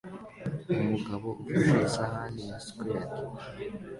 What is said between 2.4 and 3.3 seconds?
ya squide